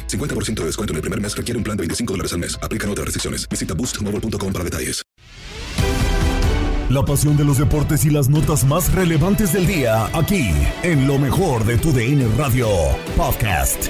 50% 0.00 0.54
de 0.60 0.66
descuento 0.66 0.92
en 0.92 0.96
el 0.96 1.02
primer 1.02 1.20
mes 1.20 1.36
requiere 1.36 1.58
un 1.58 1.64
plan 1.64 1.76
de 1.76 1.82
25 1.82 2.12
dólares 2.12 2.32
al 2.32 2.38
mes. 2.38 2.58
Aplican 2.62 2.88
otras 2.90 3.06
restricciones. 3.06 3.48
Visita 3.48 3.74
boostmobile.com 3.74 4.52
para 4.52 4.64
detalles. 4.64 5.02
La 6.92 7.02
pasión 7.02 7.38
de 7.38 7.44
los 7.44 7.56
deportes 7.56 8.04
y 8.04 8.10
las 8.10 8.28
notas 8.28 8.64
más 8.66 8.92
relevantes 8.92 9.54
del 9.54 9.66
día, 9.66 10.10
aquí, 10.14 10.50
en 10.82 11.06
lo 11.06 11.18
mejor 11.18 11.64
de 11.64 11.78
tu 11.78 11.90
DN 11.90 12.28
Radio 12.36 12.68
Podcast. 13.16 13.86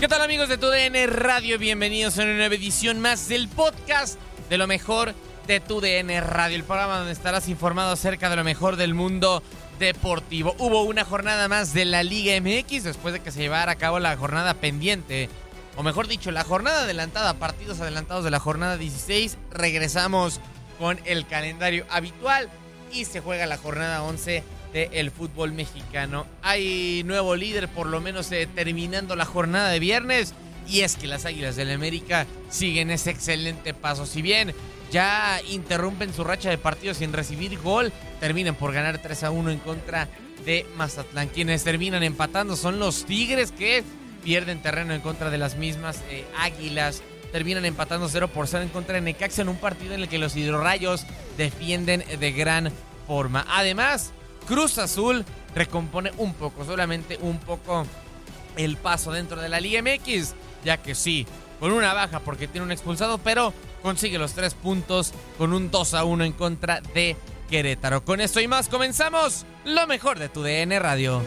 ¿Qué 0.00 0.08
tal 0.08 0.22
amigos 0.22 0.48
de 0.48 0.56
tu 0.56 0.68
DN 0.68 1.06
Radio? 1.08 1.58
Bienvenidos 1.58 2.18
a 2.18 2.22
una 2.22 2.34
nueva 2.34 2.54
edición 2.54 2.98
más 2.98 3.28
del 3.28 3.48
podcast 3.48 4.18
de 4.48 4.56
lo 4.56 4.66
mejor 4.66 5.08
de 5.08 5.31
tu 5.42 5.80
DN 5.80 6.20
Radio, 6.20 6.56
el 6.56 6.62
programa 6.62 6.98
donde 6.98 7.12
estarás 7.12 7.48
informado 7.48 7.90
acerca 7.90 8.30
de 8.30 8.36
lo 8.36 8.44
mejor 8.44 8.76
del 8.76 8.94
mundo 8.94 9.42
deportivo. 9.78 10.54
Hubo 10.58 10.82
una 10.84 11.04
jornada 11.04 11.48
más 11.48 11.74
de 11.74 11.84
la 11.84 12.04
Liga 12.04 12.40
MX 12.40 12.84
después 12.84 13.12
de 13.12 13.20
que 13.20 13.32
se 13.32 13.40
llevara 13.40 13.72
a 13.72 13.76
cabo 13.76 13.98
la 13.98 14.16
jornada 14.16 14.54
pendiente, 14.54 15.28
o 15.76 15.82
mejor 15.82 16.06
dicho, 16.06 16.30
la 16.30 16.44
jornada 16.44 16.82
adelantada, 16.82 17.34
partidos 17.34 17.80
adelantados 17.80 18.24
de 18.24 18.30
la 18.30 18.38
jornada 18.38 18.76
16. 18.76 19.36
Regresamos 19.50 20.40
con 20.78 21.00
el 21.04 21.26
calendario 21.26 21.86
habitual 21.90 22.48
y 22.92 23.04
se 23.04 23.20
juega 23.20 23.46
la 23.46 23.58
jornada 23.58 24.04
11 24.04 24.44
del 24.72 25.10
fútbol 25.10 25.52
mexicano. 25.52 26.24
Hay 26.42 27.02
nuevo 27.04 27.34
líder, 27.34 27.68
por 27.68 27.88
lo 27.88 28.00
menos 28.00 28.30
eh, 28.30 28.48
terminando 28.54 29.16
la 29.16 29.24
jornada 29.24 29.70
de 29.70 29.80
viernes. 29.80 30.34
Y 30.68 30.80
es 30.80 30.96
que 30.96 31.06
las 31.06 31.24
Águilas 31.24 31.56
del 31.56 31.70
América 31.70 32.26
siguen 32.50 32.90
ese 32.90 33.10
excelente 33.10 33.74
paso. 33.74 34.06
Si 34.06 34.22
bien 34.22 34.54
ya 34.90 35.40
interrumpen 35.48 36.12
su 36.12 36.24
racha 36.24 36.50
de 36.50 36.58
partidos 36.58 36.98
sin 36.98 37.12
recibir 37.12 37.58
gol, 37.58 37.92
terminan 38.20 38.54
por 38.54 38.72
ganar 38.72 38.98
3 38.98 39.24
a 39.24 39.30
1 39.30 39.50
en 39.50 39.58
contra 39.58 40.08
de 40.44 40.66
Mazatlán. 40.76 41.28
Quienes 41.28 41.64
terminan 41.64 42.02
empatando 42.02 42.56
son 42.56 42.78
los 42.78 43.04
Tigres 43.04 43.52
que 43.52 43.82
pierden 44.22 44.62
terreno 44.62 44.94
en 44.94 45.00
contra 45.00 45.30
de 45.30 45.38
las 45.38 45.56
mismas 45.56 46.00
eh, 46.10 46.24
Águilas. 46.38 47.02
Terminan 47.32 47.64
empatando 47.64 48.08
0 48.08 48.28
por 48.28 48.46
0 48.46 48.64
en 48.64 48.68
contra 48.68 48.94
de 48.94 49.00
Necaxa 49.00 49.42
en 49.42 49.48
un 49.48 49.56
partido 49.56 49.94
en 49.94 50.02
el 50.02 50.08
que 50.08 50.18
los 50.18 50.36
hidrorrayos 50.36 51.06
defienden 51.38 52.04
de 52.20 52.32
gran 52.32 52.70
forma. 53.06 53.46
Además, 53.48 54.12
Cruz 54.46 54.78
Azul 54.78 55.24
recompone 55.54 56.12
un 56.18 56.34
poco, 56.34 56.64
solamente 56.64 57.18
un 57.22 57.38
poco 57.38 57.86
el 58.56 58.76
paso 58.76 59.12
dentro 59.12 59.40
de 59.40 59.48
la 59.48 59.60
Liga 59.60 59.82
MX, 59.82 60.34
ya 60.64 60.76
que 60.76 60.94
sí, 60.94 61.26
con 61.60 61.72
una 61.72 61.94
baja 61.94 62.20
porque 62.20 62.48
tiene 62.48 62.64
un 62.64 62.72
expulsado, 62.72 63.18
pero 63.18 63.52
consigue 63.82 64.18
los 64.18 64.32
tres 64.32 64.54
puntos 64.54 65.12
con 65.38 65.52
un 65.52 65.70
2 65.70 65.94
a 65.94 66.04
1 66.04 66.24
en 66.24 66.32
contra 66.32 66.80
de 66.80 67.16
Querétaro. 67.48 68.04
Con 68.04 68.20
esto 68.20 68.40
y 68.40 68.48
más 68.48 68.68
comenzamos 68.68 69.44
lo 69.64 69.86
mejor 69.86 70.18
de 70.18 70.28
tu 70.28 70.42
DN 70.42 70.78
Radio. 70.78 71.22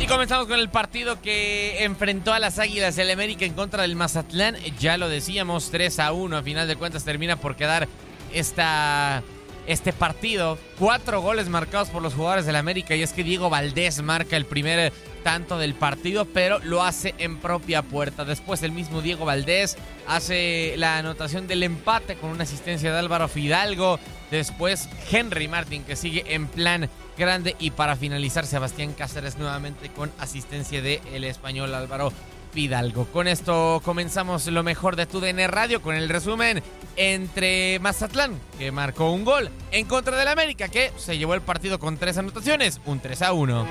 Y 0.00 0.06
comenzamos 0.06 0.46
con 0.46 0.58
el 0.58 0.68
partido 0.68 1.20
que 1.20 1.84
enfrentó 1.84 2.32
a 2.32 2.38
las 2.38 2.58
Águilas 2.58 2.96
del 2.96 3.10
América 3.10 3.44
en 3.44 3.54
contra 3.54 3.82
del 3.82 3.94
Mazatlán. 3.94 4.56
Ya 4.78 4.96
lo 4.96 5.08
decíamos, 5.08 5.70
3 5.70 6.00
a 6.00 6.12
1. 6.12 6.36
A 6.36 6.42
final 6.42 6.66
de 6.66 6.76
cuentas 6.76 7.04
termina 7.04 7.36
por 7.36 7.56
quedar 7.56 7.88
esta, 8.32 9.22
este 9.66 9.92
partido. 9.92 10.58
Cuatro 10.78 11.20
goles 11.20 11.48
marcados 11.48 11.88
por 11.88 12.02
los 12.02 12.14
jugadores 12.14 12.46
del 12.46 12.56
América. 12.56 12.94
Y 12.94 13.02
es 13.02 13.12
que 13.12 13.24
Diego 13.24 13.50
Valdés 13.50 14.02
marca 14.02 14.36
el 14.36 14.44
primer 14.44 14.92
tanto 15.22 15.58
del 15.58 15.74
partido, 15.74 16.24
pero 16.24 16.58
lo 16.60 16.82
hace 16.82 17.14
en 17.18 17.38
propia 17.38 17.82
puerta. 17.82 18.24
Después 18.24 18.62
el 18.62 18.72
mismo 18.72 19.02
Diego 19.02 19.24
Valdés 19.24 19.76
hace 20.06 20.74
la 20.76 20.98
anotación 20.98 21.46
del 21.46 21.62
empate 21.62 22.16
con 22.16 22.30
una 22.30 22.42
asistencia 22.42 22.92
de 22.92 22.98
Álvaro 22.98 23.28
Fidalgo. 23.28 23.98
Después 24.30 24.88
Henry 25.10 25.48
Martin 25.48 25.84
que 25.84 25.96
sigue 25.96 26.24
en 26.34 26.48
plan 26.48 26.88
grande 27.16 27.54
y 27.58 27.70
para 27.70 27.96
finalizar 27.96 28.46
Sebastián 28.46 28.94
Cáceres 28.94 29.38
nuevamente 29.38 29.90
con 29.90 30.10
asistencia 30.18 30.80
de 30.82 31.00
el 31.12 31.24
español 31.24 31.74
Álvaro 31.74 32.12
Fidalgo. 32.52 33.06
Con 33.06 33.28
esto 33.28 33.80
comenzamos 33.84 34.46
lo 34.46 34.62
mejor 34.62 34.96
de 34.96 35.06
tu 35.06 35.20
DN 35.20 35.46
Radio 35.48 35.80
con 35.80 35.94
el 35.94 36.08
resumen 36.08 36.62
entre 36.96 37.78
Mazatlán, 37.80 38.38
que 38.58 38.70
marcó 38.70 39.10
un 39.10 39.24
gol, 39.24 39.50
en 39.70 39.86
contra 39.86 40.16
del 40.16 40.28
América, 40.28 40.68
que 40.68 40.92
se 40.96 41.16
llevó 41.16 41.34
el 41.34 41.40
partido 41.40 41.78
con 41.78 41.96
tres 41.96 42.18
anotaciones, 42.18 42.80
un 42.84 43.00
3 43.00 43.22
a 43.22 43.32
1. 43.32 43.66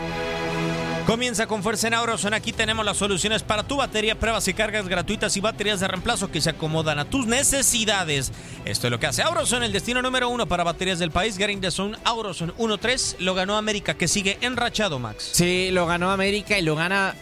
Comienza 1.05 1.47
con 1.47 1.63
fuerza 1.63 1.87
en 1.87 1.95
Auroson. 1.95 2.33
Aquí 2.33 2.53
tenemos 2.53 2.85
las 2.85 2.97
soluciones 2.97 3.43
para 3.43 3.63
tu 3.63 3.77
batería, 3.77 4.17
pruebas 4.17 4.47
y 4.47 4.53
cargas 4.53 4.87
gratuitas 4.87 5.35
y 5.35 5.41
baterías 5.41 5.79
de 5.79 5.87
reemplazo 5.87 6.31
que 6.31 6.41
se 6.41 6.51
acomodan 6.51 6.99
a 6.99 7.05
tus 7.05 7.25
necesidades. 7.25 8.31
Esto 8.65 8.87
es 8.87 8.91
lo 8.91 8.99
que 8.99 9.07
hace 9.07 9.23
Auroson, 9.23 9.63
el 9.63 9.73
destino 9.73 10.01
número 10.01 10.29
uno 10.29 10.47
para 10.47 10.63
baterías 10.63 10.99
del 10.99 11.11
país. 11.11 11.37
Getting 11.37 11.59
the 11.59 11.71
Zone 11.71 11.97
Auroson 12.03 12.55
1-3. 12.55 13.17
Lo 13.19 13.33
ganó 13.33 13.57
América, 13.57 13.95
que 13.95 14.07
sigue 14.07 14.37
enrachado, 14.41 14.99
Max. 14.99 15.31
Sí, 15.33 15.69
lo 15.71 15.87
ganó 15.87 16.11
América 16.11 16.57
y 16.57 16.61
lo 16.61 16.75
gana 16.75 17.15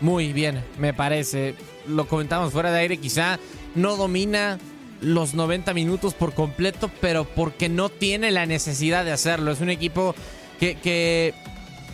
muy 0.00 0.32
bien, 0.32 0.62
me 0.78 0.92
parece. 0.94 1.54
Lo 1.86 2.06
comentamos 2.06 2.52
fuera 2.52 2.70
de 2.72 2.80
aire, 2.80 2.98
quizá 2.98 3.38
no 3.74 3.96
domina 3.96 4.58
los 5.00 5.34
90 5.34 5.74
minutos 5.74 6.14
por 6.14 6.34
completo, 6.34 6.90
pero 7.00 7.24
porque 7.24 7.68
no 7.68 7.88
tiene 7.88 8.30
la 8.30 8.46
necesidad 8.46 9.04
de 9.04 9.12
hacerlo. 9.12 9.52
Es 9.52 9.60
un 9.60 9.70
equipo 9.70 10.14
que, 10.58 11.34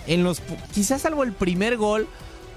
en 0.06 0.24
los 0.24 0.40
quizás 0.72 1.02
salvo 1.02 1.24
el 1.24 1.32
primer 1.32 1.76
gol 1.76 2.08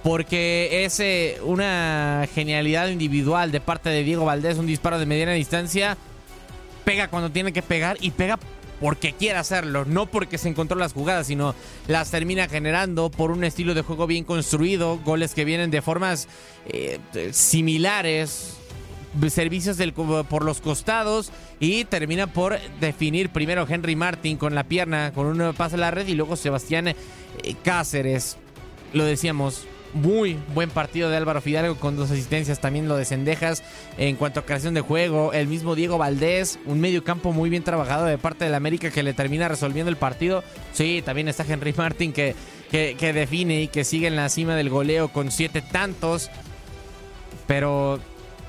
porque 0.03 0.86
es 0.86 1.00
eh, 1.00 1.38
una 1.44 2.27
genialidad 2.33 2.89
individual 2.89 3.51
de 3.51 3.59
parte 3.59 3.89
de 3.89 4.03
Diego 4.03 4.25
Valdés, 4.25 4.57
un 4.57 4.68
disparo 4.68 5.00
de 5.00 5.07
mediana 5.07 5.31
distancia, 5.31 5.98
pega 6.83 7.07
cuando 7.07 7.31
tiene 7.31 7.51
que 7.51 7.63
pegar 7.63 7.98
y 8.00 8.12
pega 8.12 8.38
porque 8.80 9.13
quiere 9.13 9.38
hacerlo, 9.38 9.86
no 9.86 10.06
porque 10.06 10.38
se 10.38 10.50
encontró 10.50 10.77
las 10.77 10.94
jugadas, 10.94 11.27
sino 11.27 11.56
las 11.88 12.12
termina 12.12 12.48
generando 12.48 13.10
por 13.10 13.31
un 13.31 13.44
estilo 13.44 13.74
de 13.74 13.81
juego 13.81 14.07
bien 14.07 14.24
construido, 14.24 15.00
goles 15.00 15.33
que 15.33 15.45
vienen 15.45 15.72
de 15.72 15.81
formas 15.81 16.27
eh, 16.68 17.00
similares, 17.31 18.57
servicios 19.30 19.77
del, 19.77 19.94
por 19.94 20.44
los 20.44 20.60
costados 20.62 21.31
y 21.60 21.86
termina 21.86 22.27
por 22.27 22.60
definir 22.80 23.30
primero 23.30 23.66
Henry 23.68 23.95
Martin 23.95 24.38
con 24.38 24.56
la 24.56 24.66
pierna, 24.66 25.12
con 25.13 25.27
un 25.27 25.54
pase 25.54 25.75
a 25.75 25.80
la 25.80 25.92
red 25.92 26.07
y 26.07 26.16
luego 26.16 26.36
Sebastián 26.36 26.89
eh, 26.89 26.95
Cáceres. 27.63 28.38
Lo 28.94 29.06
decíamos, 29.06 29.68
muy 29.95 30.38
buen 30.53 30.69
partido 30.69 31.09
de 31.09 31.18
Álvaro 31.18 31.42
Fidalgo 31.42 31.75
con 31.77 31.95
dos 31.95 32.12
asistencias, 32.12 32.59
también 32.59 32.88
lo 32.88 32.97
de 32.97 33.06
Cendejas 33.06 33.63
en 33.97 34.18
cuanto 34.18 34.42
a 34.42 34.45
creación 34.45 34.74
de 34.74 34.81
juego. 34.81 35.33
El 35.33 35.47
mismo 35.47 35.74
Diego 35.74 35.97
Valdés, 35.97 36.59
un 36.65 36.81
medio 36.81 37.03
campo 37.03 37.31
muy 37.31 37.50
bien 37.50 37.63
trabajado 37.63 38.06
de 38.06 38.18
parte 38.18 38.45
del 38.45 38.53
América 38.53 38.92
que 38.92 39.03
le 39.03 39.13
termina 39.13 39.47
resolviendo 39.47 39.89
el 39.89 39.97
partido. 39.97 40.44
Sí, 40.74 41.01
también 41.03 41.30
está 41.30 41.45
Henry 41.47 41.74
Martin 41.74 42.12
que, 42.13 42.36
que, 42.69 43.13
define 43.13 43.62
y 43.62 43.68
que 43.69 43.86
sigue 43.86 44.07
en 44.07 44.18
la 44.18 44.30
cima 44.30 44.56
del 44.56 44.69
goleo 44.69 45.07
con 45.07 45.31
siete 45.31 45.62
tantos. 45.62 46.30
Pero 47.48 48.00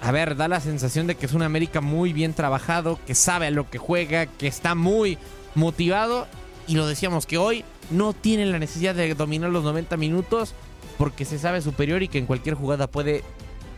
a 0.03 0.11
ver, 0.11 0.37
da 0.37 0.49
la 0.49 0.61
sensación 0.61 1.07
de 1.07 1.15
que 1.15 1.27
es 1.27 1.33
un 1.33 1.43
América 1.43 1.81
muy 1.81 2.13
bien 2.13 2.35
trabajado, 2.35 2.99
que 3.07 3.15
sabe 3.15 3.47
a 3.47 3.51
lo 3.51 3.71
que 3.71 3.79
juega, 3.79 4.27
que 4.27 4.49
está 4.49 4.75
muy 4.75 5.17
motivado. 5.55 6.27
Y 6.67 6.75
lo 6.75 6.87
decíamos 6.87 7.27
que 7.27 7.39
hoy 7.39 7.65
no 7.91 8.13
tiene 8.13 8.47
la 8.47 8.59
necesidad 8.59 8.95
de 8.95 9.15
dominar 9.15 9.51
los 9.51 9.65
90 9.65 9.97
minutos 9.97 10.55
porque 10.99 11.25
se 11.25 11.39
sabe 11.39 11.63
superior 11.63 12.03
y 12.03 12.09
que 12.09 12.19
en 12.19 12.27
cualquier 12.27 12.55
jugada 12.55 12.87
puede 12.87 13.23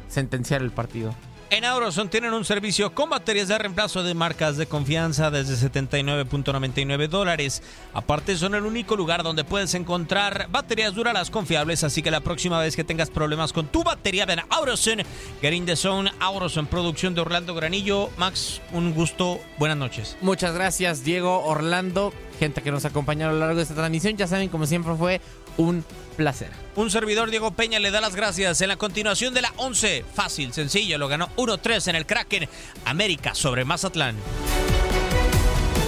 sentenciar 0.08 0.62
el 0.62 0.70
partido. 0.70 1.14
En 1.50 1.64
Auroson 1.64 2.10
tienen 2.10 2.34
un 2.34 2.44
servicio 2.44 2.94
con 2.94 3.08
baterías 3.08 3.48
de 3.48 3.56
reemplazo 3.56 4.02
de 4.02 4.12
marcas 4.12 4.58
de 4.58 4.66
confianza 4.66 5.30
desde 5.30 5.70
79.99 5.70 7.08
dólares. 7.08 7.62
Aparte 7.94 8.36
son 8.36 8.54
el 8.54 8.64
único 8.64 8.96
lugar 8.96 9.22
donde 9.22 9.44
puedes 9.44 9.72
encontrar 9.72 10.48
baterías 10.50 10.94
duradas 10.94 11.30
confiables, 11.30 11.84
así 11.84 12.02
que 12.02 12.10
la 12.10 12.20
próxima 12.20 12.60
vez 12.60 12.76
que 12.76 12.84
tengas 12.84 13.08
problemas 13.08 13.54
con 13.54 13.66
tu 13.66 13.82
batería, 13.82 14.26
ven 14.26 14.40
a 14.40 14.46
Auroson. 14.50 14.98
Get 15.40 15.54
in 15.54 15.64
the 15.64 15.74
zone, 15.74 16.12
Auroson, 16.20 16.66
producción 16.66 17.14
de 17.14 17.22
Orlando 17.22 17.54
Granillo. 17.54 18.10
Max, 18.18 18.60
un 18.72 18.92
gusto, 18.92 19.40
buenas 19.58 19.78
noches. 19.78 20.18
Muchas 20.20 20.52
gracias 20.52 21.02
Diego, 21.02 21.44
Orlando, 21.44 22.12
gente 22.38 22.60
que 22.60 22.70
nos 22.70 22.84
acompañó 22.84 23.26
a 23.26 23.32
lo 23.32 23.38
largo 23.38 23.56
de 23.56 23.62
esta 23.62 23.74
transmisión. 23.74 24.18
Ya 24.18 24.26
saben, 24.26 24.50
como 24.50 24.66
siempre 24.66 24.94
fue 24.96 25.22
un 25.58 25.84
placer. 26.16 26.50
Un 26.74 26.90
servidor, 26.90 27.30
Diego 27.30 27.50
Peña, 27.50 27.78
le 27.78 27.90
da 27.90 28.00
las 28.00 28.16
gracias 28.16 28.60
en 28.62 28.68
la 28.68 28.76
continuación 28.76 29.34
de 29.34 29.42
la 29.42 29.52
11. 29.56 30.04
Fácil, 30.14 30.54
sencillo, 30.54 30.96
lo 30.96 31.08
ganó 31.08 31.28
1-3 31.36 31.88
en 31.88 31.96
el 31.96 32.06
Kraken 32.06 32.48
América 32.86 33.34
sobre 33.34 33.64
Mazatlán. 33.66 34.16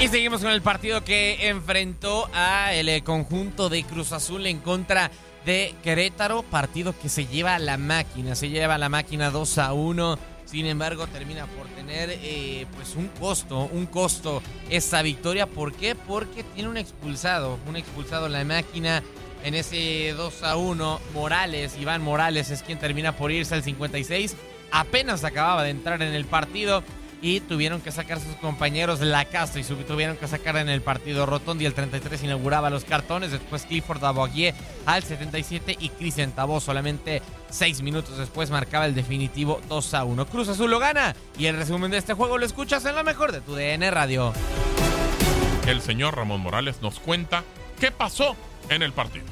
Y 0.01 0.09
seguimos 0.09 0.41
con 0.41 0.51
el 0.51 0.63
partido 0.63 1.05
que 1.05 1.49
enfrentó 1.49 2.31
a 2.33 2.73
el 2.75 2.89
eh, 2.89 3.03
conjunto 3.03 3.69
de 3.69 3.85
Cruz 3.85 4.13
Azul 4.13 4.47
en 4.47 4.59
contra 4.59 5.11
de 5.45 5.75
Querétaro, 5.83 6.43
partido 6.43 6.99
que 6.99 7.09
se 7.09 7.27
lleva 7.27 7.55
a 7.55 7.59
la 7.59 7.77
máquina, 7.77 8.35
se 8.35 8.49
lleva 8.49 8.77
a 8.77 8.79
la 8.79 8.89
máquina 8.89 9.31
2 9.31 9.59
a 9.59 9.73
1. 9.73 10.19
Sin 10.47 10.67
embargo, 10.67 11.07
termina 11.07 11.47
por 11.47 11.67
tener 11.69 12.11
eh, 12.11 12.67
pues 12.75 12.97
un 12.97 13.09
costo, 13.09 13.69
un 13.73 13.87
costo 13.87 14.43
esta 14.69 15.03
victoria. 15.03 15.47
¿Por 15.47 15.75
qué? 15.75 15.95
Porque 15.95 16.43
tiene 16.43 16.69
un 16.69 16.77
expulsado, 16.77 17.59
un 17.69 17.77
expulsado 17.77 18.27
en 18.27 18.33
la 18.33 18.45
máquina 18.45 19.03
en 19.45 19.55
ese 19.55 20.15
2 20.17 20.43
a 20.43 20.57
1. 20.57 21.01
Morales, 21.15 21.77
Iván 21.79 22.03
Morales 22.03 22.51
es 22.51 22.63
quien 22.63 22.79
termina 22.79 23.17
por 23.17 23.31
irse 23.31 23.55
al 23.55 23.63
56. 23.63 24.37
Apenas 24.73 25.25
acababa 25.25 25.63
de 25.65 25.71
entrar 25.71 26.03
en 26.03 26.15
el 26.15 26.25
partido 26.25 26.83
y 27.23 27.41
tuvieron 27.41 27.81
que 27.81 27.93
sacar 27.93 28.19
sus 28.19 28.35
compañeros 28.37 29.01
la 29.01 29.25
casa 29.25 29.59
y 29.59 29.65
tuvieron 29.65 30.17
que 30.17 30.27
sacar 30.27 30.57
en 30.57 30.69
el 30.69 30.81
partido 30.81 31.27
Rotondi 31.27 31.67
el 31.67 31.75
33 31.75 32.25
inauguraba 32.25 32.71
los 32.71 32.85
cartones, 32.85 33.31
después 33.31 33.65
Clifford 33.65 34.03
Aboguier 34.05 34.55
al 34.87 35.03
77 35.03 35.77
y 35.79 35.91
Cristian 35.91 36.33
Tabó 36.33 36.61
solamente 36.61 37.21
6 37.51 37.83
minutos 37.83 38.17
después 38.17 38.51
marcaba 38.51 38.87
el 38.87 38.95
definitivo 38.95 39.61
2 39.69 39.95
a 39.95 40.05
1. 40.05 40.27
Cruz 40.27 40.49
Azul 40.49 40.71
lo 40.71 40.79
gana 40.79 41.15
y 41.39 41.47
el 41.47 41.57
resumen 41.57 41.91
de 41.91 41.99
este 41.99 42.15
juego 42.15 42.39
lo 42.39 42.47
escuchas 42.47 42.85
en 42.87 42.95
la 42.95 43.03
mejor 43.03 43.33
de 43.33 43.41
tu 43.41 43.55
DN 43.55 43.91
Radio. 43.91 44.33
El 45.67 45.83
señor 45.83 46.17
Ramón 46.17 46.41
Morales 46.41 46.81
nos 46.81 46.99
cuenta 47.01 47.45
qué 47.79 47.91
pasó 47.91 48.35
en 48.69 48.83
el 48.83 48.93
partido. 48.93 49.25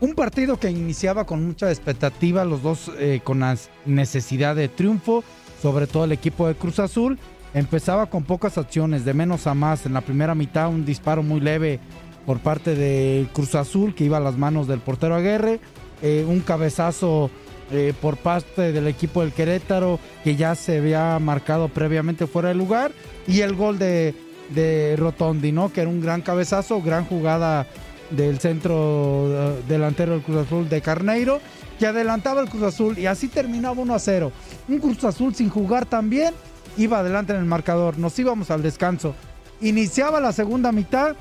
Un 0.00 0.14
partido 0.14 0.60
que 0.60 0.70
iniciaba 0.70 1.24
con 1.24 1.44
mucha 1.44 1.70
expectativa, 1.70 2.44
los 2.44 2.62
dos 2.62 2.90
eh, 2.98 3.20
con 3.24 3.42
necesidad 3.84 4.54
de 4.54 4.68
triunfo, 4.68 5.24
sobre 5.60 5.88
todo 5.88 6.04
el 6.04 6.12
equipo 6.12 6.46
de 6.46 6.54
Cruz 6.54 6.78
Azul. 6.78 7.18
Empezaba 7.52 8.06
con 8.06 8.22
pocas 8.22 8.58
acciones, 8.58 9.04
de 9.04 9.12
menos 9.12 9.48
a 9.48 9.54
más. 9.54 9.86
En 9.86 9.94
la 9.94 10.02
primera 10.02 10.36
mitad 10.36 10.68
un 10.68 10.84
disparo 10.84 11.24
muy 11.24 11.40
leve 11.40 11.80
por 12.26 12.38
parte 12.38 12.76
de 12.76 13.26
Cruz 13.32 13.56
Azul 13.56 13.94
que 13.94 14.04
iba 14.04 14.18
a 14.18 14.20
las 14.20 14.36
manos 14.36 14.68
del 14.68 14.78
portero 14.78 15.16
Aguerre. 15.16 15.58
Eh, 16.00 16.24
un 16.28 16.40
cabezazo 16.40 17.28
eh, 17.72 17.92
por 18.00 18.18
parte 18.18 18.70
del 18.70 18.86
equipo 18.86 19.22
del 19.22 19.32
Querétaro 19.32 19.98
que 20.22 20.36
ya 20.36 20.54
se 20.54 20.78
había 20.78 21.18
marcado 21.18 21.68
previamente 21.68 22.28
fuera 22.28 22.50
de 22.50 22.54
lugar. 22.54 22.92
Y 23.26 23.40
el 23.40 23.56
gol 23.56 23.80
de, 23.80 24.14
de 24.50 24.94
Rotondi, 24.96 25.50
¿no? 25.50 25.72
Que 25.72 25.80
era 25.80 25.90
un 25.90 26.00
gran 26.00 26.22
cabezazo, 26.22 26.80
gran 26.82 27.04
jugada 27.04 27.66
del 28.10 28.38
centro 28.38 29.26
eh, 29.28 29.62
delantero 29.68 30.12
del 30.12 30.22
Cruz 30.22 30.46
Azul 30.46 30.68
de 30.68 30.80
Carneiro, 30.80 31.40
que 31.78 31.86
adelantaba 31.86 32.40
el 32.40 32.48
Cruz 32.48 32.62
Azul 32.62 32.98
y 32.98 33.06
así 33.06 33.28
terminaba 33.28 33.80
1 33.80 33.94
a 33.94 33.98
0. 33.98 34.32
Un 34.68 34.78
Cruz 34.78 35.04
Azul 35.04 35.34
sin 35.34 35.50
jugar 35.50 35.86
también 35.86 36.34
iba 36.76 36.98
adelante 36.98 37.32
en 37.32 37.40
el 37.40 37.44
marcador. 37.44 37.98
Nos 37.98 38.18
íbamos 38.18 38.50
al 38.50 38.62
descanso. 38.62 39.14
Iniciaba 39.60 40.20
la 40.20 40.32
segunda 40.32 40.72
mitad 40.72 41.16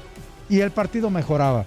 y 0.50 0.60
el 0.60 0.72
partido 0.72 1.10
mejoraba. 1.10 1.66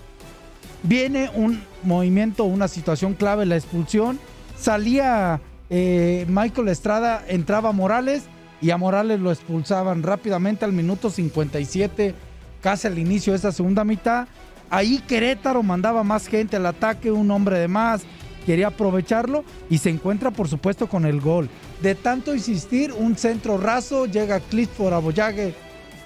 Viene 0.83 1.31
un 1.35 1.63
movimiento, 1.83 2.45
una 2.45 2.69
situación 2.69 3.15
clave, 3.15 3.45
la 3.45 3.57
expulsión. 3.57 4.19
Salía 4.57 5.41
eh, 5.69 6.25
Michael 6.29 6.69
Estrada, 6.69 7.23
entraba 7.29 7.73
Morales 7.73 8.25
y 8.61 8.71
a 8.71 8.77
Morales 8.77 9.21
lo 9.21 9.31
expulsaban 9.31 10.03
rápidamente 10.03 10.65
al 10.65 10.73
minuto 10.73 11.11
57, 11.11 12.15
casi 12.63 12.87
al 12.87 12.99
inicio 12.99 13.33
de 13.33 13.37
esta 13.37 13.53
segunda 13.53 13.85
mitad. 13.85 14.29
Ahí 14.71 15.03
Querétaro 15.07 15.63
mandaba 15.63 16.05
más 16.05 16.29
gente 16.29 16.57
al 16.57 16.67
ataque, 16.67 17.11
un 17.11 17.31
hombre 17.31 17.59
de 17.59 17.69
más, 17.69 18.03
quería 18.47 18.69
aprovecharlo 18.69 19.45
y 19.69 19.79
se 19.79 19.91
encuentra 19.91 20.31
por 20.31 20.49
supuesto 20.49 20.89
con 20.89 21.05
el 21.05 21.21
gol. 21.21 21.51
De 21.83 21.95
tanto 21.95 22.35
insistir, 22.35 22.93
un 22.93 23.17
centro 23.17 23.59
raso, 23.59 24.07
llega 24.07 24.41
Clifford 24.41 24.95
Aboyague 24.95 25.55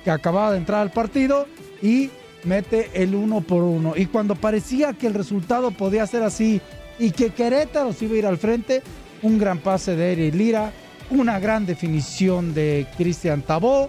que 0.02 0.10
acababa 0.10 0.52
de 0.52 0.58
entrar 0.58 0.80
al 0.80 0.90
partido 0.90 1.46
y 1.82 2.10
mete 2.44 2.90
el 2.94 3.14
uno 3.14 3.40
por 3.40 3.62
uno. 3.62 3.94
Y 3.96 4.06
cuando 4.06 4.34
parecía 4.34 4.92
que 4.92 5.06
el 5.06 5.14
resultado 5.14 5.70
podía 5.70 6.06
ser 6.06 6.22
así 6.22 6.60
y 6.98 7.10
que 7.10 7.30
Querétaro 7.30 7.92
se 7.92 8.04
iba 8.04 8.14
a 8.14 8.18
ir 8.18 8.26
al 8.26 8.38
frente, 8.38 8.82
un 9.22 9.38
gran 9.38 9.58
pase 9.58 9.96
de 9.96 10.12
Eri 10.12 10.30
Lira, 10.30 10.72
una 11.10 11.38
gran 11.38 11.66
definición 11.66 12.54
de 12.54 12.86
Cristian 12.96 13.42
Tabó, 13.42 13.88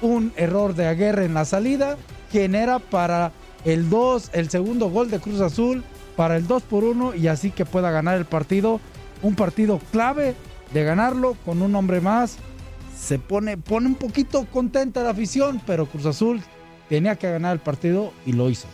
un 0.00 0.32
error 0.36 0.74
de 0.74 0.86
Aguerre 0.86 1.24
en 1.24 1.34
la 1.34 1.44
salida, 1.44 1.96
quien 2.30 2.54
era 2.54 2.78
para 2.78 3.32
el 3.66 3.90
2, 3.90 4.30
el 4.32 4.48
segundo 4.48 4.88
gol 4.88 5.10
de 5.10 5.18
Cruz 5.18 5.40
Azul 5.40 5.82
para 6.14 6.36
el 6.36 6.46
2 6.46 6.62
por 6.62 6.84
1 6.84 7.16
y 7.16 7.26
así 7.26 7.50
que 7.50 7.66
pueda 7.66 7.90
ganar 7.90 8.16
el 8.16 8.24
partido. 8.24 8.80
Un 9.22 9.34
partido 9.34 9.80
clave 9.90 10.34
de 10.72 10.84
ganarlo 10.84 11.36
con 11.44 11.60
un 11.60 11.74
hombre 11.74 12.00
más. 12.00 12.38
Se 12.96 13.18
pone, 13.18 13.58
pone 13.58 13.88
un 13.88 13.96
poquito 13.96 14.46
contenta 14.46 15.02
la 15.02 15.10
afición, 15.10 15.60
pero 15.66 15.86
Cruz 15.86 16.06
Azul 16.06 16.40
tenía 16.88 17.16
que 17.16 17.30
ganar 17.30 17.54
el 17.54 17.58
partido 17.58 18.12
y 18.24 18.32
lo 18.32 18.48
hizo. 18.48 18.68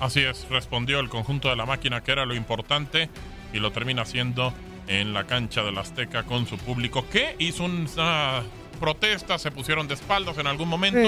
Así 0.00 0.20
es, 0.20 0.46
respondió 0.48 0.98
el 0.98 1.10
conjunto 1.10 1.48
de 1.48 1.56
la 1.56 1.66
máquina 1.66 2.02
que 2.02 2.12
era 2.12 2.24
lo 2.24 2.34
importante 2.34 3.10
y 3.52 3.58
lo 3.58 3.70
termina 3.70 4.02
haciendo 4.02 4.52
en 4.88 5.12
la 5.12 5.24
cancha 5.24 5.62
del 5.62 5.76
Azteca 5.76 6.22
con 6.22 6.46
su 6.46 6.56
público 6.56 7.04
que 7.10 7.36
hizo 7.38 7.64
una 7.64 8.42
protestas, 8.76 9.42
se 9.42 9.50
pusieron 9.50 9.88
de 9.88 9.94
espaldas 9.94 10.38
en 10.38 10.46
algún 10.46 10.68
momento. 10.68 10.98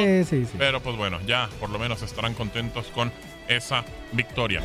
Pero 0.58 0.82
pues 0.82 0.96
bueno, 0.96 1.18
ya 1.26 1.48
por 1.60 1.70
lo 1.70 1.78
menos 1.78 2.02
estarán 2.02 2.34
contentos 2.34 2.86
con 2.88 3.12
esa 3.48 3.84
victoria. 4.12 4.62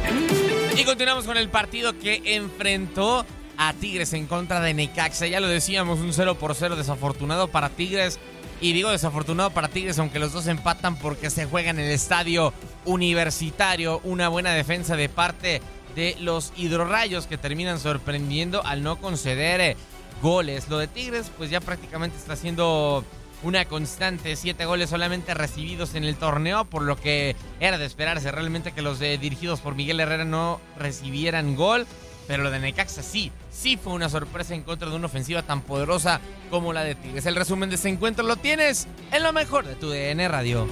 Y 0.75 0.83
continuamos 0.83 1.25
con 1.25 1.37
el 1.37 1.49
partido 1.49 1.97
que 1.97 2.21
enfrentó 2.25 3.25
a 3.57 3.73
Tigres 3.73 4.13
en 4.13 4.27
contra 4.27 4.59
de 4.61 4.73
Necaxa. 4.73 5.27
Ya 5.27 5.39
lo 5.39 5.47
decíamos, 5.47 5.99
un 5.99 6.13
0 6.13 6.35
por 6.35 6.55
0 6.55 6.75
desafortunado 6.75 7.47
para 7.47 7.69
Tigres. 7.69 8.19
Y 8.61 8.71
digo 8.71 8.91
desafortunado 8.91 9.49
para 9.49 9.67
Tigres, 9.67 9.99
aunque 9.99 10.19
los 10.19 10.31
dos 10.31 10.47
empatan 10.47 10.95
porque 10.97 11.29
se 11.29 11.45
juega 11.45 11.71
en 11.71 11.79
el 11.79 11.91
estadio 11.91 12.53
universitario. 12.85 13.99
Una 14.03 14.29
buena 14.29 14.53
defensa 14.53 14.95
de 14.95 15.09
parte 15.09 15.61
de 15.95 16.15
los 16.19 16.53
hidrorrayos 16.55 17.27
que 17.27 17.37
terminan 17.37 17.79
sorprendiendo 17.79 18.65
al 18.65 18.81
no 18.81 18.97
conceder 18.97 19.61
eh, 19.61 19.77
goles. 20.23 20.69
Lo 20.69 20.79
de 20.79 20.87
Tigres, 20.87 21.29
pues 21.37 21.51
ya 21.51 21.61
prácticamente 21.61 22.17
está 22.17 22.35
siendo 22.35 23.05
una 23.43 23.65
constante. 23.65 24.35
Siete 24.35 24.65
goles 24.65 24.89
solamente 24.89 25.35
recibidos 25.35 25.93
en 25.93 26.05
el 26.05 26.15
torneo, 26.15 26.65
por 26.65 26.81
lo 26.81 26.95
que 26.95 27.35
era 27.59 27.77
de 27.77 27.85
esperarse 27.85 28.31
realmente 28.31 28.71
que 28.71 28.81
los 28.81 28.99
dirigidos 28.99 29.59
por 29.59 29.75
Miguel 29.75 29.99
Herrera 29.99 30.25
no 30.25 30.59
recibieran 30.79 31.55
gol. 31.55 31.85
Pero 32.25 32.41
lo 32.41 32.51
de 32.51 32.59
Necaxa 32.59 33.03
sí, 33.03 33.33
sí 33.51 33.75
fue 33.75 33.91
una 33.91 34.07
sorpresa 34.07 34.55
en 34.55 34.63
contra 34.63 34.89
de 34.89 34.95
una 34.95 35.07
ofensiva 35.07 35.43
tan 35.43 35.61
poderosa 35.61 36.21
como 36.49 36.71
la 36.71 36.85
de 36.85 36.95
Tigres. 36.95 37.25
El 37.25 37.35
resumen 37.35 37.69
de 37.69 37.75
ese 37.75 37.89
encuentro 37.89 38.25
lo 38.25 38.37
tienes 38.37 38.87
en 39.11 39.23
lo 39.23 39.33
mejor 39.33 39.65
de 39.65 39.75
tu 39.75 39.89
DN 39.89 40.25
Radio. 40.29 40.65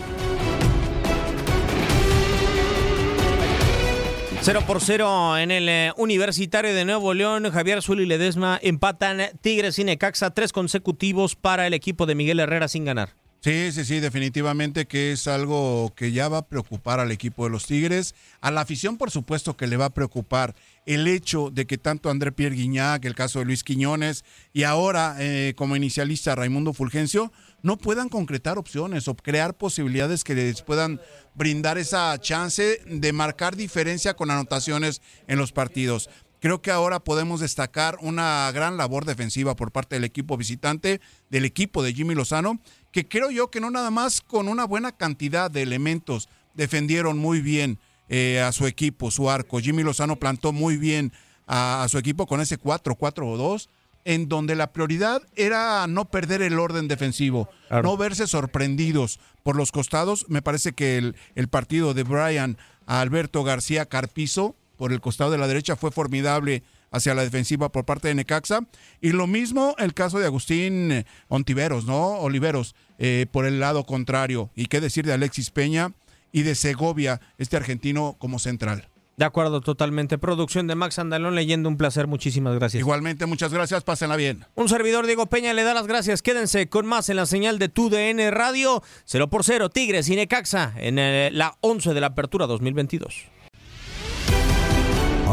0 4.44 4.62
por 4.66 4.82
0 4.82 5.38
en 5.38 5.52
el 5.52 5.70
eh, 5.70 5.94
Universitario 5.98 6.74
de 6.74 6.84
Nuevo 6.84 7.14
León. 7.14 7.52
Javier 7.52 7.78
Azul 7.78 8.02
y 8.02 8.08
Ledesma 8.08 8.60
empatan 8.64 9.22
Tigres 9.42 9.78
y 9.78 9.84
Necaxa, 9.84 10.32
tres 10.32 10.52
consecutivos 10.52 11.36
para 11.36 11.68
el 11.68 11.76
equipo 11.76 12.08
de 12.08 12.16
Miguel 12.16 12.40
Herrera 12.40 12.68
sin 12.68 12.84
ganar. 12.84 13.21
Sí, 13.44 13.72
sí, 13.72 13.86
sí, 13.86 14.00
definitivamente 14.00 14.86
que 14.86 15.14
es 15.14 15.28
algo 15.28 15.92
que 15.96 16.12
ya 16.12 16.30
va 16.30 16.38
a 16.38 16.48
preocupar 16.48 17.00
al 17.00 17.12
equipo 17.12 17.44
de 17.44 17.50
los 17.50 17.66
Tigres. 17.66 18.14
A 18.40 18.52
la 18.52 18.62
afición, 18.62 18.98
por 18.98 19.10
supuesto, 19.10 19.58
que 19.58 19.66
le 19.66 19.78
va 19.78 19.86
a 19.86 19.94
preocupar 19.96 20.54
el 20.86 21.08
hecho 21.08 21.50
de 21.50 21.66
que 21.66 21.80
tanto 21.80 22.12
André 22.12 22.32
Pierre 22.32 22.56
Guignac, 22.56 23.04
el 23.04 23.16
caso 23.16 23.40
de 23.40 23.46
Luis 23.46 23.64
Quiñones 23.64 24.26
y 24.54 24.62
ahora 24.62 25.16
eh, 25.18 25.56
como 25.58 25.76
inicialista 25.76 26.36
Raimundo 26.36 26.72
Fulgencio, 26.72 27.32
no 27.64 27.80
puedan 27.80 28.10
concretar 28.10 28.60
opciones 28.60 29.08
o 29.08 29.16
crear 29.16 29.56
posibilidades 29.56 30.24
que 30.24 30.36
les 30.36 30.62
puedan 30.62 31.02
brindar 31.34 31.80
esa 31.80 32.16
chance 32.20 32.80
de 32.86 33.12
marcar 33.12 33.56
diferencia 33.56 34.14
con 34.14 34.30
anotaciones 34.30 35.02
en 35.28 35.40
los 35.40 35.52
partidos. 35.52 36.12
Creo 36.42 36.64
que 36.64 36.72
ahora 36.72 37.04
podemos 37.04 37.40
destacar 37.40 38.00
una 38.02 38.52
gran 38.52 38.76
labor 38.76 39.06
defensiva 39.06 39.56
por 39.56 39.72
parte 39.72 39.96
del 39.96 40.04
equipo 40.04 40.38
visitante, 40.38 41.00
del 41.30 41.46
equipo 41.46 41.84
de 41.84 41.94
Jimmy 41.94 42.16
Lozano, 42.16 42.60
que 42.92 43.08
creo 43.08 43.32
yo 43.32 43.50
que 43.50 43.62
no 43.62 43.72
nada 43.72 43.92
más 43.92 44.22
con 44.22 44.48
una 44.48 44.66
buena 44.66 44.92
cantidad 44.92 45.50
de 45.50 45.62
elementos 45.62 46.30
defendieron 46.54 47.18
muy 47.18 47.42
bien 47.42 47.80
eh, 48.10 48.42
a 48.42 48.52
su 48.52 48.68
equipo, 48.68 49.12
su 49.12 49.30
arco. 49.30 49.60
Jimmy 49.60 49.84
Lozano 49.84 50.18
plantó 50.18 50.52
muy 50.52 50.78
bien 50.78 51.14
a, 51.48 51.84
a 51.84 51.90
su 51.90 51.98
equipo 51.98 52.28
con 52.28 52.42
ese 52.42 52.60
4-4-2 52.60 53.70
en 54.06 54.28
donde 54.28 54.56
la 54.56 54.72
prioridad 54.72 55.22
era 55.36 55.86
no 55.88 56.06
perder 56.06 56.42
el 56.42 56.60
orden 56.60 56.88
defensivo, 56.88 57.50
no 57.70 57.98
verse 57.98 58.28
sorprendidos 58.28 59.20
por 59.44 59.56
los 59.56 59.72
costados. 59.72 60.26
Me 60.28 60.42
parece 60.42 60.74
que 60.74 60.98
el, 60.98 61.16
el, 61.36 61.48
partido 61.48 61.94
de 61.94 62.04
Brian 62.04 62.58
a 62.88 63.02
Alberto 63.02 63.44
García 63.44 63.86
Carpizo 63.86 64.56
por 64.78 64.92
el 64.92 65.02
costado 65.02 65.32
de 65.32 65.38
la 65.38 65.48
derecha 65.48 65.76
fue 65.76 65.92
formidable 65.92 66.64
hacia 66.92 67.16
la 67.16 67.24
defensiva 67.24 67.72
por 67.72 67.86
parte 67.86 68.10
de 68.10 68.16
Necaxa. 68.16 68.62
Y 69.02 69.12
lo 69.12 69.26
mismo 69.28 69.76
el 69.80 69.94
caso 69.94 70.20
de 70.20 70.26
Agustín 70.26 71.06
Ontiveros, 71.30 71.86
¿no? 71.86 72.20
Oliveros, 72.20 72.76
eh, 73.00 73.26
por 73.32 73.46
el 73.46 73.60
lado 73.60 73.86
contrario. 73.86 74.52
Y 74.56 74.68
qué 74.68 74.82
decir 74.82 75.06
de 75.06 75.14
Alexis 75.14 75.50
Peña 75.50 75.94
y 76.32 76.44
de 76.44 76.56
Segovia, 76.56 77.20
este 77.38 77.58
argentino 77.58 78.16
como 78.20 78.40
central. 78.40 78.88
De 79.18 79.26
acuerdo, 79.26 79.62
totalmente. 79.62 80.18
Producción 80.18 80.68
de 80.68 80.76
Max 80.76 80.98
Andalón 80.98 81.36
leyendo, 81.36 81.70
un 81.70 81.78
placer. 81.78 82.08
Muchísimas 82.08 82.56
gracias. 82.56 82.80
Igualmente, 82.80 83.26
muchas 83.26 83.54
gracias. 83.54 83.84
Pásenla 83.84 84.16
bien. 84.16 84.46
Un 84.56 84.68
servidor, 84.68 85.06
Diego 85.06 85.28
Peña, 85.28 85.54
le 85.54 85.64
da 85.64 85.74
las 85.74 85.86
gracias. 85.86 86.22
Quédense 86.22 86.70
con 86.70 86.88
más 86.88 87.10
en 87.10 87.18
la 87.18 87.26
señal 87.26 87.60
de 87.60 87.70
tu 87.70 87.90
DN 87.90 88.32
Radio. 88.32 88.82
0 89.06 89.30
por 89.30 89.44
0, 89.44 89.70
Tigres 89.70 90.10
y 90.10 90.16
Necaxa 90.16 90.74
en 90.78 90.98
el, 90.98 91.38
la 91.38 91.56
11 91.62 91.94
de 91.94 92.02
la 92.02 92.08
apertura 92.08 92.48
2022. 92.48 93.26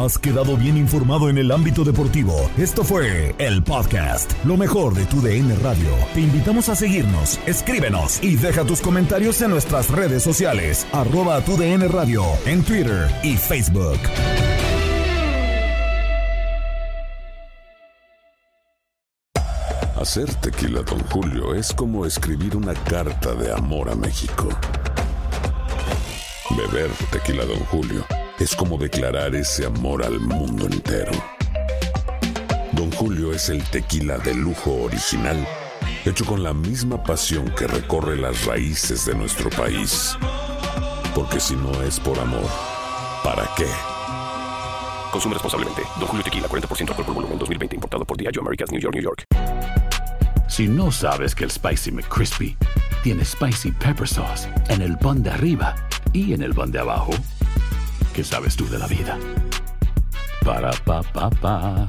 Has 0.05 0.17
quedado 0.17 0.57
bien 0.57 0.76
informado 0.76 1.28
en 1.28 1.38
el 1.38 1.50
ámbito 1.50 1.83
deportivo. 1.83 2.49
Esto 2.57 2.85
fue 2.85 3.35
el 3.38 3.64
podcast, 3.64 4.33
lo 4.45 4.57
mejor 4.57 4.95
de 4.95 5.05
tu 5.07 5.21
DN 5.21 5.52
Radio. 5.57 5.90
Te 6.14 6.21
invitamos 6.21 6.69
a 6.69 6.76
seguirnos, 6.76 7.40
escríbenos 7.47 8.23
y 8.23 8.37
deja 8.37 8.64
tus 8.64 8.81
comentarios 8.81 9.43
en 9.43 9.50
nuestras 9.50 9.90
redes 9.90 10.23
sociales, 10.23 10.87
arroba 10.93 11.40
tu 11.40 11.57
DN 11.57 11.88
Radio, 11.88 12.23
en 12.47 12.62
Twitter 12.62 13.09
y 13.25 13.37
Facebook. 13.37 13.99
Hacer 20.00 20.33
tequila, 20.37 20.83
Don 20.83 21.00
Julio, 21.11 21.57
es 21.57 21.73
como 21.73 22.07
escribir 22.07 22.57
una 22.57 22.73
carta 22.73 23.35
de 23.35 23.52
amor 23.52 23.90
a 23.90 23.97
México. 23.97 24.49
Beber 26.57 26.90
tequila, 27.11 27.45
Don 27.45 27.59
Julio 27.64 28.18
es 28.38 28.54
como 28.54 28.78
declarar 28.78 29.35
ese 29.35 29.66
amor 29.66 30.04
al 30.04 30.21
mundo 30.21 30.66
entero. 30.66 31.12
Don 32.73 32.90
Julio 32.92 33.33
es 33.33 33.49
el 33.49 33.62
tequila 33.64 34.18
de 34.18 34.35
lujo 34.35 34.85
original, 34.85 35.47
hecho 36.04 36.25
con 36.25 36.45
la 36.45 36.54
misma 36.54 37.02
pasión 37.02 37.52
que 37.57 37.66
recorre 37.66 38.16
las 38.16 38.45
raíces 38.45 39.04
de 39.07 39.14
nuestro 39.14 39.50
país. 39.50 40.16
Porque 41.14 41.40
si 41.40 41.57
no 41.57 41.83
es 41.83 41.99
por 41.99 42.18
amor, 42.21 42.49
¿para 43.25 43.49
qué? 43.57 43.66
Consume 45.11 45.35
responsablemente. 45.35 45.83
Don 45.99 46.07
Julio 46.07 46.23
Tequila, 46.23 46.49
40% 46.49 46.90
alcohol 46.90 47.04
por 47.04 47.14
volumen, 47.14 47.38
2020. 47.38 47.75
Importado 47.75 48.04
por 48.04 48.16
Diageo 48.16 48.42
Americas, 48.42 48.71
New 48.71 48.80
York, 48.80 48.95
New 48.95 49.02
York. 49.02 49.25
Si 50.47 50.68
no 50.68 50.92
sabes 50.92 51.35
que 51.35 51.45
el 51.45 51.50
Spicy 51.50 51.90
McCrispy 51.90 52.57
tiene 53.02 53.25
Spicy 53.25 53.73
Pepper 53.73 54.07
Sauce 54.07 54.49
en 54.68 54.83
el 54.83 54.97
pan 54.99 55.23
de 55.23 55.30
arriba 55.30 55.75
y 56.12 56.33
en 56.35 56.42
el 56.42 56.54
pan 56.54 56.71
de 56.71 56.78
abajo, 56.78 57.12
¿Qué 58.19 58.25
sabes 58.25 58.57
tú 58.57 58.69
de 58.69 58.81
la 58.81 58.89
vida? 58.89 59.17
Para 60.45 60.73
pa 60.73 61.05
pa 61.05 61.31
pa. 61.31 61.89